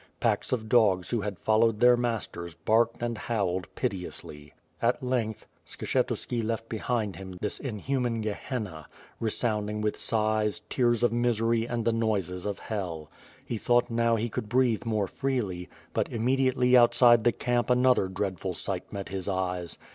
Packs 0.19 0.51
of 0.51 0.67
dogs 0.67 1.11
who 1.11 1.21
had 1.21 1.37
followed 1.37 1.79
their 1.79 1.95
masters 1.95 2.55
barked 2.55 3.03
and 3.03 3.15
howled 3.19 3.67
piteously. 3.75 4.51
At 4.81 5.03
length 5.03 5.45
Skshetuski 5.67 6.43
left 6.43 6.67
behind 6.67 7.17
him 7.17 7.37
this 7.39 7.59
inhuman 7.59 8.23
Ge 8.23 8.29
henna, 8.33 8.87
resounding 9.19 9.79
with 9.79 9.95
sighs, 9.95 10.61
tears 10.69 11.03
of 11.03 11.13
misery 11.13 11.67
and 11.67 11.85
the 11.85 11.93
noises 11.93 12.47
of 12.47 12.57
Hell. 12.57 13.11
He 13.45 13.59
thought 13.59 13.91
now 13.91 14.15
he 14.15 14.27
could 14.27 14.49
breatlie 14.49 14.83
more 14.87 15.05
freely, 15.05 15.69
but 15.93 16.09
immediately 16.09 16.75
outside 16.75 17.23
the 17.23 17.31
camp 17.31 17.69
another 17.69 18.07
dreadful 18.07 18.55
sight 18.55 18.91
met 18.91 19.09
his 19.09 19.29
eyes. 19.29 19.77